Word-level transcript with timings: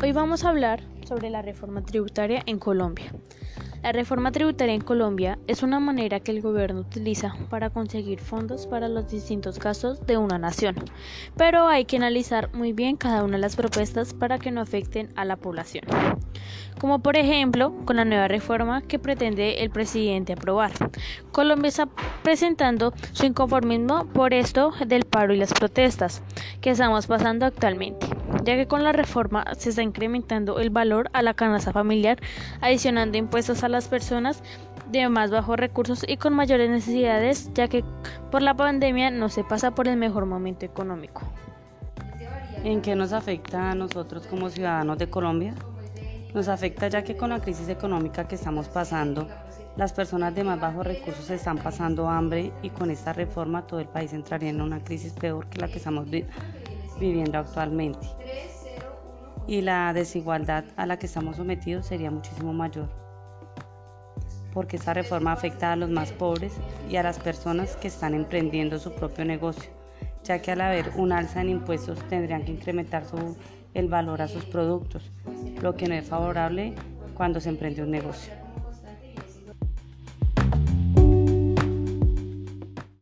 Hoy 0.00 0.12
vamos 0.12 0.44
a 0.44 0.50
hablar 0.50 0.80
sobre 1.04 1.28
la 1.28 1.42
reforma 1.42 1.82
tributaria 1.82 2.40
en 2.46 2.60
Colombia. 2.60 3.12
La 3.82 3.90
reforma 3.90 4.30
tributaria 4.30 4.74
en 4.74 4.80
Colombia 4.80 5.40
es 5.48 5.64
una 5.64 5.80
manera 5.80 6.20
que 6.20 6.30
el 6.30 6.40
gobierno 6.40 6.82
utiliza 6.82 7.34
para 7.50 7.70
conseguir 7.70 8.20
fondos 8.20 8.68
para 8.68 8.88
los 8.88 9.08
distintos 9.08 9.58
gastos 9.58 10.06
de 10.06 10.16
una 10.16 10.38
nación, 10.38 10.76
pero 11.36 11.66
hay 11.66 11.84
que 11.84 11.96
analizar 11.96 12.54
muy 12.54 12.72
bien 12.72 12.96
cada 12.96 13.24
una 13.24 13.38
de 13.38 13.40
las 13.40 13.56
propuestas 13.56 14.14
para 14.14 14.38
que 14.38 14.52
no 14.52 14.60
afecten 14.60 15.08
a 15.16 15.24
la 15.24 15.36
población. 15.36 15.84
Como 16.80 17.00
por 17.00 17.16
ejemplo 17.16 17.74
con 17.84 17.96
la 17.96 18.04
nueva 18.04 18.28
reforma 18.28 18.82
que 18.82 19.00
pretende 19.00 19.64
el 19.64 19.70
presidente 19.70 20.34
aprobar. 20.34 20.70
Colombia 21.32 21.70
está 21.70 21.88
presentando 22.22 22.92
su 23.12 23.26
inconformismo 23.26 24.06
por 24.12 24.32
esto 24.32 24.72
del 24.86 25.04
paro 25.06 25.34
y 25.34 25.38
las 25.38 25.52
protestas 25.52 26.22
que 26.60 26.70
estamos 26.70 27.08
pasando 27.08 27.46
actualmente 27.46 28.17
ya 28.44 28.56
que 28.56 28.66
con 28.66 28.84
la 28.84 28.92
reforma 28.92 29.44
se 29.56 29.70
está 29.70 29.82
incrementando 29.82 30.58
el 30.58 30.70
valor 30.70 31.10
a 31.12 31.22
la 31.22 31.34
canasta 31.34 31.72
familiar, 31.72 32.18
adicionando 32.60 33.18
impuestos 33.18 33.64
a 33.64 33.68
las 33.68 33.88
personas 33.88 34.42
de 34.90 35.08
más 35.08 35.30
bajos 35.30 35.58
recursos 35.58 36.04
y 36.06 36.16
con 36.16 36.32
mayores 36.32 36.70
necesidades, 36.70 37.50
ya 37.54 37.68
que 37.68 37.84
por 38.30 38.42
la 38.42 38.54
pandemia 38.54 39.10
no 39.10 39.28
se 39.28 39.44
pasa 39.44 39.74
por 39.74 39.88
el 39.88 39.96
mejor 39.96 40.26
momento 40.26 40.64
económico. 40.64 41.22
¿En 42.64 42.80
qué 42.80 42.94
nos 42.94 43.12
afecta 43.12 43.70
a 43.70 43.74
nosotros 43.74 44.26
como 44.26 44.50
ciudadanos 44.50 44.98
de 44.98 45.08
Colombia? 45.08 45.54
Nos 46.34 46.48
afecta 46.48 46.88
ya 46.88 47.04
que 47.04 47.16
con 47.16 47.30
la 47.30 47.40
crisis 47.40 47.68
económica 47.68 48.26
que 48.26 48.34
estamos 48.34 48.68
pasando, 48.68 49.28
las 49.76 49.92
personas 49.92 50.34
de 50.34 50.42
más 50.42 50.58
bajos 50.58 50.84
recursos 50.84 51.30
están 51.30 51.58
pasando 51.58 52.08
hambre 52.08 52.52
y 52.62 52.70
con 52.70 52.90
esta 52.90 53.12
reforma 53.12 53.66
todo 53.66 53.78
el 53.78 53.86
país 53.86 54.12
entraría 54.12 54.50
en 54.50 54.60
una 54.60 54.82
crisis 54.82 55.12
peor 55.12 55.46
que 55.46 55.60
la 55.60 55.68
que 55.68 55.78
estamos 55.78 56.10
viviendo 56.98 57.38
actualmente. 57.38 58.06
Y 59.46 59.62
la 59.62 59.92
desigualdad 59.92 60.64
a 60.76 60.86
la 60.86 60.98
que 60.98 61.06
estamos 61.06 61.36
sometidos 61.36 61.86
sería 61.86 62.10
muchísimo 62.10 62.52
mayor, 62.52 62.88
porque 64.52 64.76
esta 64.76 64.92
reforma 64.92 65.32
afecta 65.32 65.72
a 65.72 65.76
los 65.76 65.88
más 65.88 66.12
pobres 66.12 66.52
y 66.90 66.96
a 66.96 67.02
las 67.02 67.18
personas 67.18 67.76
que 67.76 67.88
están 67.88 68.14
emprendiendo 68.14 68.78
su 68.78 68.92
propio 68.92 69.24
negocio, 69.24 69.70
ya 70.22 70.42
que 70.42 70.52
al 70.52 70.60
haber 70.60 70.90
un 70.96 71.12
alza 71.12 71.40
en 71.40 71.48
impuestos 71.48 71.98
tendrían 72.08 72.44
que 72.44 72.52
incrementar 72.52 73.06
su, 73.06 73.36
el 73.72 73.88
valor 73.88 74.20
a 74.20 74.28
sus 74.28 74.44
productos, 74.44 75.10
lo 75.62 75.74
que 75.76 75.88
no 75.88 75.94
es 75.94 76.06
favorable 76.06 76.74
cuando 77.14 77.40
se 77.40 77.48
emprende 77.48 77.82
un 77.82 77.90
negocio. 77.90 78.32